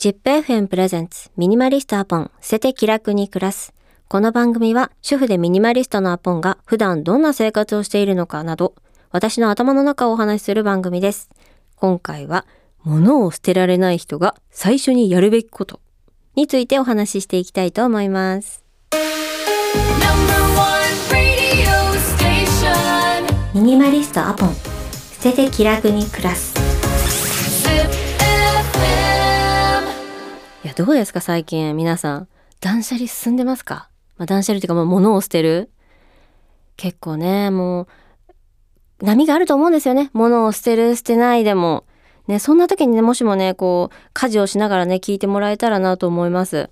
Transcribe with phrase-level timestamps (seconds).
[0.00, 3.74] ZIPFM プレゼンツミニマリストアポン捨てて気楽に暮らす。
[4.08, 8.72] この番組は主婦でミニマリストのアポンが普段どんな生活をしているのかなど
[9.10, 11.28] 私の頭の中をお話しする番組です。
[11.76, 12.46] 今回は
[12.82, 15.80] 物を捨てられない人が最初にやるべきこと
[16.34, 18.64] についてお話ししていきたいと思います。
[23.52, 24.54] ミニマリストアポン
[25.20, 26.79] 捨てて気楽に暮らす。
[30.62, 32.28] いや、どうですか最近皆さん。
[32.60, 33.88] 断捨離進んでますか？
[34.18, 35.70] まあ、断捨離っていうかもう物を捨てる？
[36.76, 37.88] 結構ね、も
[39.00, 40.10] う、波があると思うんですよね。
[40.12, 41.86] 物を捨てる、捨てないでも。
[42.26, 46.68] ね、そんな時にね、もしもね、こう、家事をしながらね、聞いてもらえたらなと思います。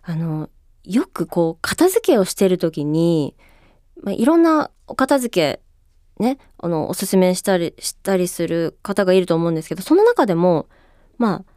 [0.00, 0.48] あの、
[0.84, 3.36] よくこう、片付けをしてる時に、
[4.02, 10.70] まあ、いろんなお片付け、ね、あの、おすすめしたり、したりする方がいると思うんですけど、その中でも、
[11.18, 11.52] まあ、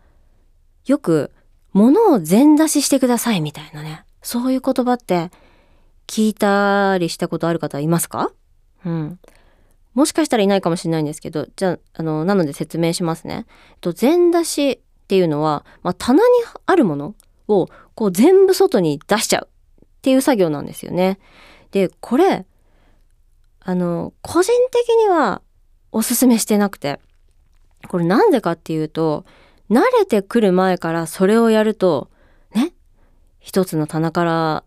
[0.85, 1.31] よく
[1.73, 5.31] 物を全出ししてくださいみたいなねそういう言葉って
[6.07, 8.31] 聞いたりしたことある方いますか？
[8.85, 9.19] うん
[9.93, 13.45] もしかしたらいないかもしれないんですけどじゃああのなので説明しますね。
[13.79, 16.23] と全出しっていうのは、まあ、棚に
[16.65, 17.15] あるもの
[17.47, 19.47] をこう全部外に出しちゃう
[19.85, 21.19] っていう作業なんですよね。
[21.71, 22.45] でこれ
[23.59, 25.41] あの個人的には
[25.91, 26.99] おすすめしてなくて
[27.87, 29.25] これなんでかっていうと
[29.71, 32.09] 慣れてくる前からそれをやると
[32.53, 32.73] ね
[33.39, 34.63] 一つの棚から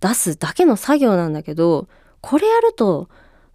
[0.00, 1.88] 出すだけの作業なんだけど
[2.20, 3.08] これやると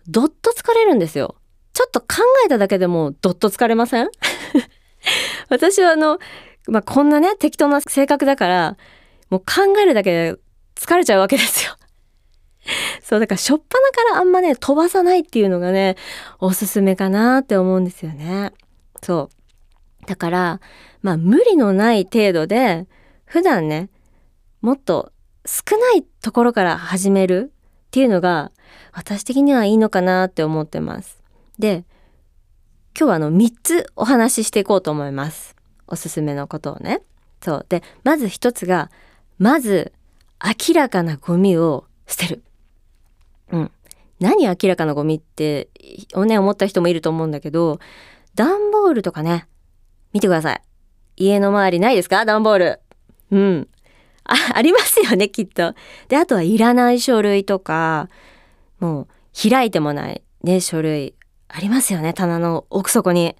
[0.07, 1.35] どっと疲れるんですよ。
[1.73, 2.07] ちょっと考
[2.45, 4.09] えただけでもどっと疲れません？
[5.49, 6.19] 私はあの、
[6.67, 8.77] まあ、こんなね適当な性格だから
[9.29, 10.35] もう考えるだけで
[10.75, 11.73] 疲れちゃうわけですよ。
[13.01, 15.95] そうだから初っ端からあんまね飛ばさないっていうのがね
[16.39, 18.51] おすすめかなって思うんですよね。
[19.01, 19.42] そう。
[20.07, 20.61] だから、
[21.01, 22.87] まあ無理のない程度で、
[23.25, 23.89] 普段ね、
[24.61, 25.11] もっと
[25.45, 27.51] 少ないところから始める
[27.87, 28.51] っていうのが、
[28.91, 31.21] 私的にはいいのかなって思ってます。
[31.59, 31.85] で、
[32.97, 35.55] 今日はあの3つお話ししていこうと思います。
[35.87, 37.01] おすすめのことをね。
[37.41, 37.65] そう。
[37.67, 38.89] で、まず一つが、
[39.37, 39.93] まず
[40.43, 42.43] 明らかなゴミを捨てる。
[43.51, 43.71] うん。
[44.19, 45.69] 何明らかなゴミって、
[46.13, 47.79] おね、思った人もいると思うんだけど、
[48.35, 49.47] 段ボールとかね、
[50.13, 50.61] 見てください。
[51.17, 52.25] 家の周りないですか？
[52.25, 52.79] 段ボール。
[53.31, 53.67] うん。
[54.23, 55.73] あ、ありますよね、きっと。
[56.07, 58.09] で、あとはいらない書類とか、
[58.79, 61.15] もう開いてもないね、書類。
[61.49, 63.35] ありますよね、棚の奥底に。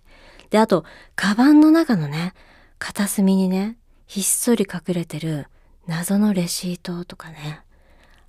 [0.50, 0.84] で、あと、
[1.16, 2.34] カバンの中のね、
[2.79, 5.47] 片隅にね、ひっそり隠れてる
[5.88, 7.61] 謎のレシートとかね。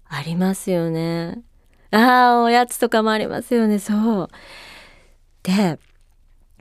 [0.06, 1.42] ありますよね。
[1.90, 4.28] ああ、おやつとかもありますよね、そう。
[5.42, 5.78] で、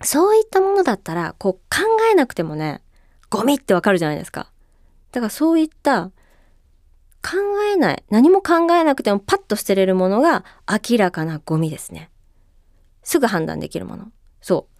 [0.04, 2.82] そういったものだったら、こう考えなくてもね、
[3.30, 4.52] ゴミってわかるじゃないですか。
[5.12, 6.12] だからそういった
[7.22, 7.38] 考
[7.74, 12.10] えない、何も考えなくてもパッと捨てれるものが明らかなゴミですね。
[13.04, 14.12] すぐ判断できるもの。
[14.42, 14.76] そう。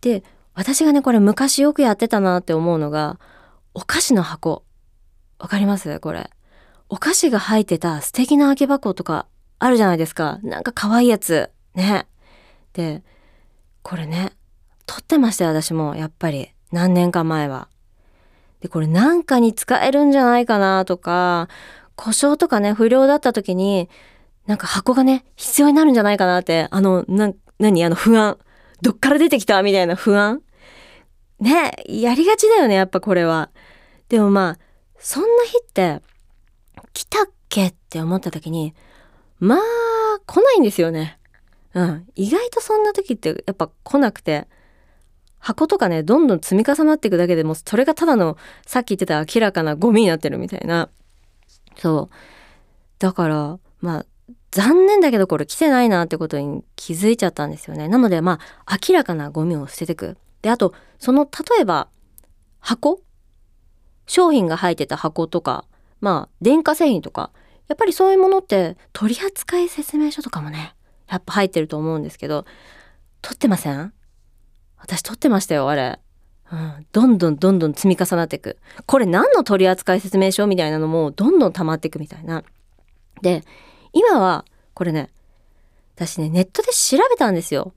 [0.00, 0.24] で、
[0.54, 3.18] 私がね、これ昔よくやってたなって思うのが、
[3.74, 4.64] お菓子の箱。
[5.38, 5.98] わかります？
[6.00, 6.30] これ。
[6.88, 9.26] お菓子が入ってた素敵な空き箱とか
[9.58, 10.38] あるじゃないですか。
[10.42, 11.50] なんか可愛いやつ。
[11.74, 12.06] ね。
[12.74, 13.02] で、
[13.82, 14.32] これね、
[14.86, 15.94] 撮ってましたよ、私も。
[15.94, 16.50] やっぱり。
[16.70, 17.68] 何年か前は。
[18.60, 21.48] で、これなんかに使えるんじゃないかなとか、
[21.96, 23.90] 故障とかね、不良だった時に、
[24.46, 28.38] なんか箱がね、必要になるんじゃないかなって、あの、な、何あの不安。
[28.80, 29.62] どっから出てきた？
[29.62, 30.40] みたいな不安。
[31.38, 33.50] ね、やりがちだよね、やっぱこれは。
[34.08, 34.58] でもまあ、
[34.98, 36.00] そんな日って、
[36.92, 38.74] 来たっけって思った時に、
[39.38, 39.58] まあ、
[40.26, 41.18] 来ないんですよね。
[41.74, 42.06] うん。
[42.14, 44.48] 意外とそんな時ってやっぱ来なくて、
[45.44, 50.88] 箱とかね、どんどん積み重なっていくだけでも、それがただの、さっき言ってた明らかなゴミになってるみたいな。
[51.76, 52.14] そう。
[53.00, 54.06] だから、まあ、
[54.52, 57.88] 残念だけどこれ来てないなってことに気づいちゃったんですよね。
[57.88, 60.16] なので、まあ、明らかなゴミを捨ててく。
[60.42, 61.88] で、あと、その、例えば、
[62.60, 63.02] 箱？
[64.06, 65.64] 商品が入ってた箱とか、
[66.00, 67.32] まあ、電化製品とか、
[67.66, 70.76] やっぱりそういうものって取扱説明書とかもね、
[71.08, 72.44] やっぱ入ってると思うんですけど、
[73.22, 73.92] 取ってません？
[74.82, 75.98] 私取ってましたよ、あれ。
[76.52, 78.58] うん、どんどんどんどん積み重なっていく。
[78.84, 82.44] これ何の取扱説明書みたいなのもどんどん溜まっていくみたいな。
[83.22, 83.42] で、
[83.92, 84.44] 今は、
[84.74, 85.10] これね、
[85.94, 87.72] 私ね、ネットで調べたんですよ。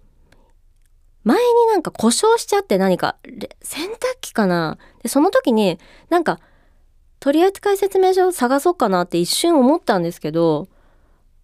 [1.23, 3.17] 前になんか故障しちゃって何か、
[3.61, 5.79] 洗濯機かなで、その時に
[6.09, 6.39] なんか、
[7.19, 10.67] 取扱説明書を探そうかなって一瞬思ったんですけど、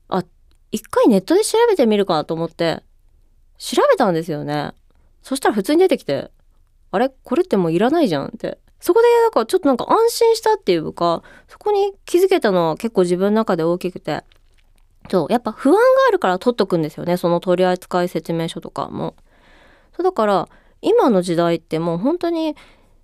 [0.10, 0.24] あ、
[0.72, 2.84] 一回ネットで調べてみるかと思って、
[3.58, 4.74] 調べたんですよね。
[5.22, 6.32] そしたら普通に出てきて、
[6.92, 7.10] あれ？
[7.10, 8.60] これってもういらないじゃんって。
[8.80, 14.24] そこでだかちょっとなんか安心したっていうかそこに気づけたのは結構自分の中で大きくて。
[15.10, 17.18] そうやっぱ不安があるから取っとくんですよね。
[17.18, 19.16] その取扱説明書とかも。
[19.96, 20.48] そうだから
[20.82, 22.56] 今の時代ってもう本当に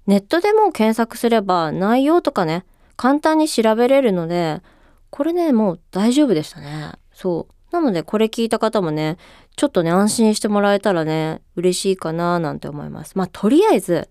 [0.06, 2.66] ネットでも検索すれば内容とかね
[2.96, 4.62] 簡単に調べれるので
[5.10, 6.94] これねもう大丈夫でしたね。
[7.12, 7.54] そう。
[7.72, 9.18] なのでこれ聞いた方もね
[9.56, 13.18] ちょっとね安心してもらえたらね嬉しいかななんて思います。
[13.18, 14.10] まあとりあえず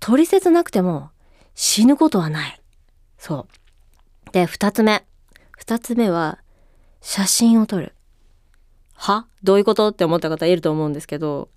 [0.00, 1.10] 取説なくても
[1.54, 2.60] 死ぬことはない。
[3.16, 3.48] そ
[4.28, 4.32] う。
[4.32, 5.04] で二つ目。
[5.56, 6.38] 二つ目は
[7.00, 7.94] 写真を撮る。
[8.94, 9.26] は？
[9.42, 11.48] どういうことって思った方いると思うんですけど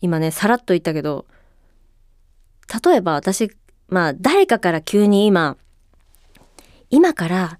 [0.00, 1.26] 今ねさらっと言ったけど
[2.84, 3.50] 例えば私
[3.88, 5.56] まあ誰かから急に今
[6.90, 7.58] 今から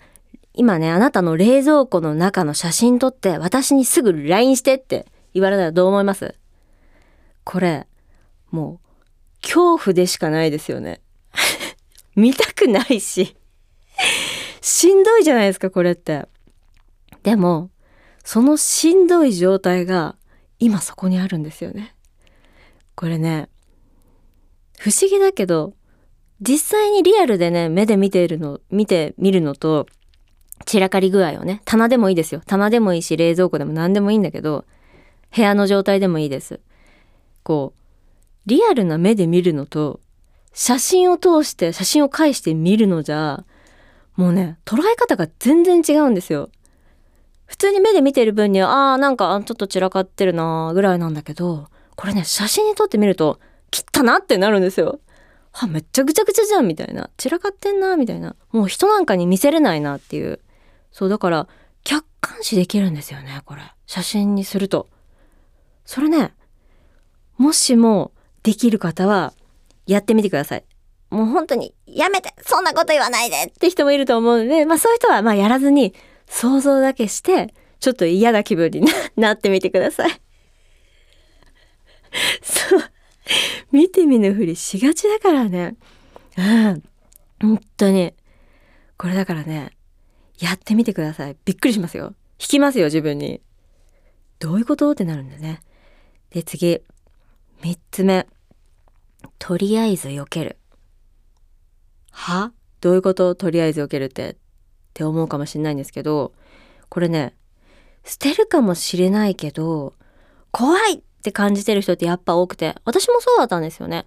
[0.55, 6.35] 今ねあなたの冷蔵庫の中の写真撮って私にすぐ LINE してって言われたらどう思います？
[7.45, 7.87] これ
[8.51, 11.01] もう恐怖でしかないですよね。
[12.15, 13.37] 見たくないし。
[14.61, 16.29] しんどいじゃないですかこれって。
[17.23, 17.71] でも
[18.25, 20.17] そのしんどい状態が
[20.59, 21.95] 今そこにあるんですよね。
[22.95, 23.49] これね
[24.79, 25.73] 不思議だけど
[26.41, 29.87] 実際にリアルでね目で見ているの見てみるのと
[30.65, 32.43] 散らかり具合をね棚でもいいですよ。
[32.47, 34.65] 棚でもいいし冷蔵庫でも何でもいいんだけど
[35.35, 36.61] 部屋の状態でもいいです。
[37.43, 37.81] こう
[38.47, 40.01] リアルな目で見るのと
[40.53, 43.45] 写真を通して写真を返して見るのじゃ
[44.17, 46.51] もうね捉え方が全然違うんですよ。
[47.47, 55.01] 普通に目で見てる分にはあーなんかちょっと散らかってるなーぐらいなんだけどこれね写真に撮ってみると切ったなってなるんですよ。
[55.53, 57.11] はめっちゃぐちゃぐちゃじゃんみたいな。
[57.19, 58.37] 散らかってんなみたいな。
[58.53, 60.41] もう人なんかに見せれないなっていう。
[60.93, 61.49] そうだから
[61.85, 63.63] 客観視できるんですよねこれ。
[63.87, 64.89] 写真にすると。
[65.85, 66.33] それね
[67.37, 68.13] もしも
[68.43, 69.33] できる方は
[69.87, 70.65] やってみてください。
[71.11, 75.95] もう本当にやめてそんなこと言わないでって人もいると思うのでまあそういう人はまあやらずに
[76.27, 80.21] 想像だけしてちょっと嫌な気分にななってみてください。
[82.43, 82.81] そう。
[83.73, 85.77] 見て見ぬふりしがちだからね。
[86.37, 86.83] うん。
[87.41, 88.15] 本当に。
[88.97, 89.73] これだからね
[90.39, 91.37] やってみてください。
[91.45, 92.15] びっくりしますよ。
[92.39, 93.41] 引きますよ自分に。
[94.39, 94.91] どういうこと？
[94.91, 95.61] ってなるんだね。
[96.31, 96.81] で次。
[97.63, 98.27] 三つ目。
[99.39, 100.59] とりあえず避ける。
[102.11, 102.53] は？
[102.81, 103.35] どういうこと？
[103.35, 104.31] とりあえず避けるって。
[104.31, 104.37] っ
[104.95, 106.33] て思うかもしれないんですけど。
[106.89, 107.35] これね
[108.05, 109.95] 捨てるかもしれないけど
[110.51, 114.05] 怖いって感じてる人ってやっぱ多くて私もそうだったんですよね。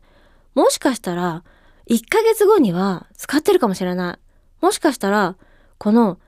[0.54, 1.44] もしかしたら
[1.89, 4.19] 1ヶ月後には使ってるかもしれな
[4.62, 4.63] い。
[4.63, 5.36] もしかしたら
[5.77, 6.19] この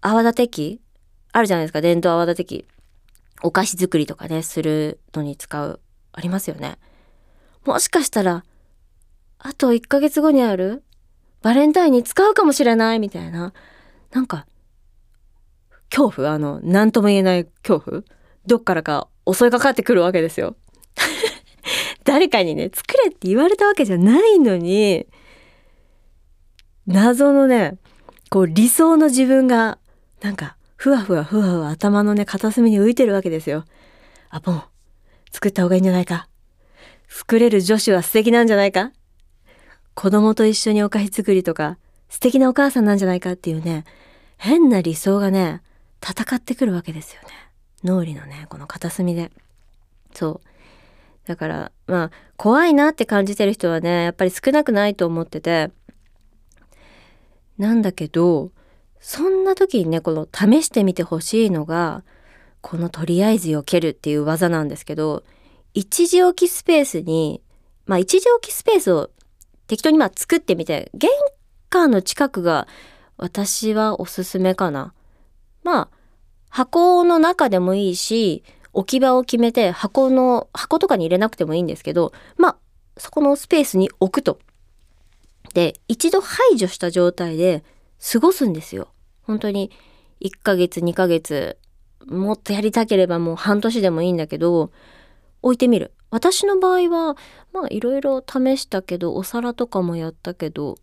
[0.00, 0.80] 泡立て器
[1.32, 1.80] あるじゃないですか。
[1.80, 2.66] 伝統泡立て器。
[3.42, 5.80] お菓子作りとかねするのに使う
[6.12, 6.78] ありますよね。
[7.64, 8.44] もしかしたら
[9.38, 10.84] あと1ヶ月後にある
[11.42, 13.52] バレンタインに使うかもしれないみたいな。
[14.12, 14.46] なんか
[15.90, 16.30] 恐怖？
[16.30, 18.02] あの何とも言えない恐怖？
[18.46, 20.56] どっからか襲いかかってくるわけですよ。
[22.04, 25.06] 誰かにね作れって言われたわけじゃないのに
[26.86, 27.78] 謎のね
[28.32, 29.76] こう理想の自分が
[30.22, 33.66] なんかふわふわふわふわ頭のね片隅に浮いてるわけですよ。
[34.30, 34.62] あもう
[35.30, 36.28] 作った方がいいんじゃないか。
[37.10, 38.90] 作れる女子は素敵なんじゃないか。
[39.92, 41.76] 子供と一緒にお菓子作りとか
[42.08, 43.84] 素敵なお母さんなんじゃないかっていうね
[44.38, 45.60] 変な理想がね
[46.02, 47.28] 戦ってくるわけですよね。
[47.84, 49.30] 脳裏のねこの片隅で。
[50.14, 51.28] そう。
[51.28, 55.70] だからまあ怖いなって感じてる人はねやっぱり少なくないと思ってて。
[57.58, 58.50] なんだけど
[59.00, 62.04] そんな時にねこの試してみてほしいのが
[62.60, 65.24] このとりあえず避けるっていう技なんですけど
[65.74, 67.42] 一時置きスペースに
[67.86, 69.10] まあ一時置きスペースを
[69.66, 71.10] 適当にまあ作ってみて玄
[71.68, 72.68] 関の近くが
[73.16, 74.94] 私はおすすめかな。
[75.62, 75.88] まあ
[76.50, 82.56] 箱の中でもいいし置き場を決めて箱の箱とかに入れなくてもいいんですけどまあ
[82.98, 84.38] そこのスペースに置くと。
[85.54, 87.64] で一度排除した状態で
[88.12, 88.88] 過ごすんですよ。
[89.22, 89.70] 本当に
[90.20, 91.58] 1ヶ月2ヶ月
[92.06, 94.72] もっとやりたければもう半年でもいいんだけど
[95.42, 95.92] 置いてみる。
[96.10, 97.16] 私の場合は
[97.52, 100.76] まあいろいろ試したけどお皿とかもやったけど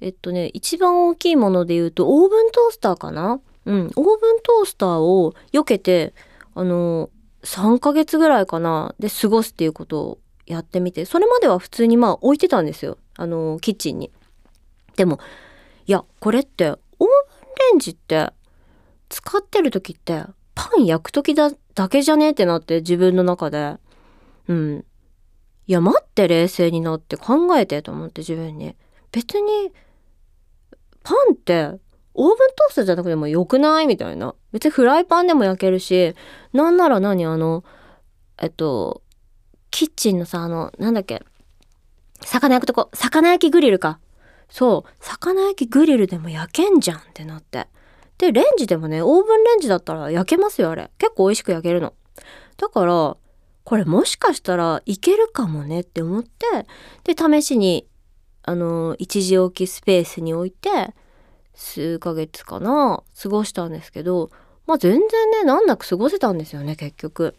[0.00, 3.40] えっとね一番大きいもので言うとオーブントースターかな？
[3.66, 3.90] うん。
[3.96, 6.14] オーブントースターを避けて
[6.54, 7.10] あの
[7.42, 12.98] 3ヶ月ぐらいかなで過ごすっていうことをやってみてそれまでは普通にまあ置いてたんですよ。
[13.16, 14.10] あのキッチンに。
[14.96, 15.18] でも
[15.86, 17.08] いやこれってオーブン
[17.72, 18.30] レンジって
[19.08, 22.26] 使ってる時ってパン焼く時だだけじゃね？
[22.26, 23.76] えってなって自分の中で。
[24.48, 24.84] うん。
[25.66, 28.76] いや待って冷静になって考えてと思って自分に。
[29.10, 29.72] 別に
[31.02, 31.70] パンって
[32.14, 33.86] オーブントースターじゃなくてもよくない？
[33.86, 34.34] みたいな。
[34.52, 36.14] 別にフライパンでも焼けるし
[36.52, 37.24] なんなら何？
[37.26, 37.64] あの
[38.40, 39.02] えっと
[39.70, 41.24] キッチンのさあのなんだっけ？
[42.34, 42.90] 魚焼くとこ。
[42.94, 44.00] 魚焼きグリルか。
[44.48, 44.90] そう。
[44.98, 47.68] 魚焼きグリルでも焼けんじゃんってなって。
[48.18, 50.90] でレンジでもねオーブンレンジだったら焼けますよあれ。
[50.98, 51.92] 結構美味しく焼けるの。
[52.56, 53.16] だから
[53.62, 56.66] これもしかしたらいけるかもねって思って
[57.04, 57.86] で試しに
[58.42, 60.94] あの一時置きスペースに置いて
[61.54, 64.30] 数ヶ月かな過ごしたんですけど
[64.66, 67.36] まあ全然ね難なく過ごせたんですよね結局。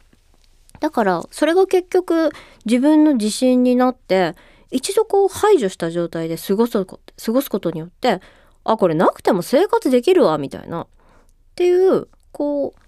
[0.79, 2.31] だからそれが結局
[2.65, 4.35] 自分の自信になって
[4.71, 8.21] 一度こう排除した状態で過ごす過ごすことによって
[8.63, 10.87] あこれなくても生活できるわみたいなっ
[11.55, 12.79] ていうこう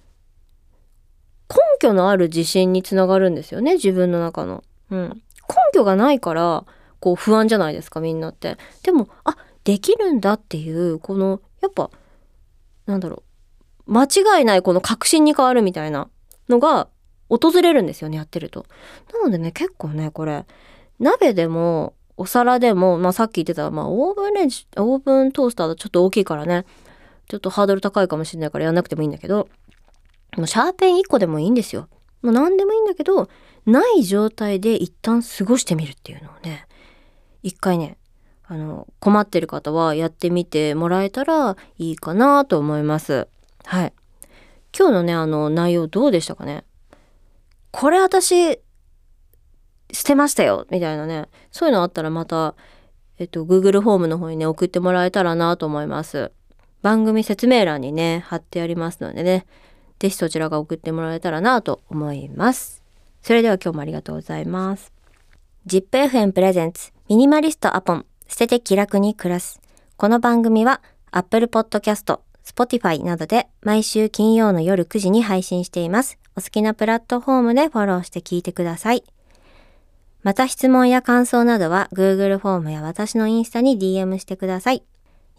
[1.49, 4.63] 根拠のある自信につながるんですよね自分の中の。
[4.89, 6.65] うん、根拠がないから
[6.99, 8.57] こう不安じゃないですかみんなって。
[8.83, 11.89] でもあできるんだっていうこのやっぱ
[12.85, 13.23] なんだろ
[13.85, 16.09] う間違いないこの確信に変わるみたいな
[16.49, 16.89] のが
[17.29, 18.65] 訪れるんですよねやってると。
[19.13, 20.45] なのでね結構ねこれ
[20.99, 26.65] 鍋でもお皿でも、まあ、さっき言ってた、まあ、オーブンレンジオーブントースターだとちょっと大きいからね
[27.27, 29.49] ちょっとハードル高いかもしれないからやんなくてもいいんだけど
[30.35, 31.87] もうシャーペン1個でもいいんですよ。
[32.21, 33.29] もう何でもいいんだけど
[33.65, 36.67] ない状態で一旦過ごしてみるっていうのをね
[37.43, 37.97] 一回ね
[38.45, 43.27] あの困ってる方はやってみてもらえたらいいかなと思います。
[43.65, 43.93] はい。
[44.77, 46.63] 今日のねあの内容どうでしたかね？
[47.71, 48.59] これ私
[49.91, 52.55] 捨てましたよみたいなねそういうのあったらまた
[53.17, 56.31] えっと Google フォームの方にね送ってもらえたらなと思います。
[56.83, 59.47] 番組説明欄にね貼ってありますのでね
[59.99, 62.83] ぜひそちらが送ってもらえたらなと思います。
[63.21, 64.93] それでは今日もありがとうございます。
[65.65, 69.59] ZIPFM プレゼンツミニマリストアポン捨てて気楽に暮らす。
[69.97, 76.19] この番組は Apple Podcast、Spotify などで毎週金曜の夜9時に配信しています。
[76.35, 79.03] お好きなプラットフォームでフォローして聞いてください。
[80.27, 84.83] また質問や感想などは Google フォームや私のインスタに DM してください。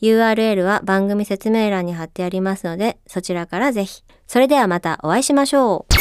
[0.01, 4.03] URL は番組説明欄に貼ってありますので、そちらからぜひ。
[4.27, 5.93] それではまたお会いしましょう。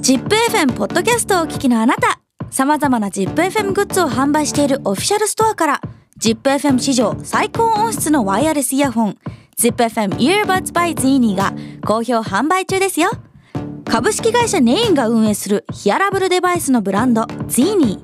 [0.00, 5.80] ZIPFM ポッドキャストをお聞きのあなた様々な ZIPFM グッズを販売しているオフィシャルストアから
[6.18, 9.18] ZIPFM 史上最高音質のワイヤレスイヤホン
[9.58, 11.52] ZIPFM Earbuds by Zini が
[11.84, 13.10] 好評販売中ですよ
[13.90, 17.98] 株式会社ネインが運営するヒアラブルデバイスのブランド Zini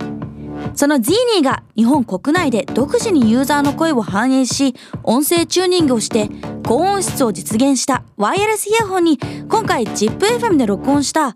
[0.74, 4.74] その Zini が日本国内で独自にユーザーの声を反映し
[5.04, 6.28] 音声チューニングをして
[6.64, 11.32] 高音質を実現したワイヤレスイヤホンに今回 ZIPFM で録音した.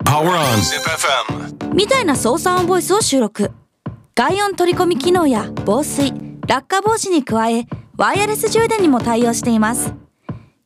[1.73, 3.52] みたいな操作音ボイスを収録。
[4.16, 6.12] 外音取り込み機能や防水
[6.49, 7.66] 落下防止に加え
[7.97, 9.95] ワイヤレス充電にも対応しています。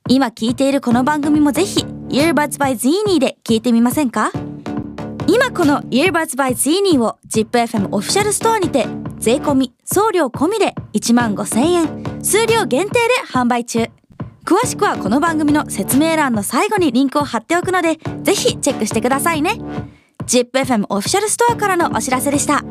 [0.09, 1.85] 今聞いているこの番組もぜひ
[2.15, 4.31] Earbuds by Zini で聞いてみませんか？
[5.27, 8.87] 今この Earbuds by Zini を ZIPFM オフィシャルストアにて
[9.19, 13.87] 税込み送料込みで1万5000円数量限定で販売中。
[14.45, 19.59] 詳しくはこの番組の説明欄の最後にリンクを貼っておくのでぜひチェックしてくださいね。
[20.25, 22.63] ZIPFM オフィシャルストアからのお知らせでした。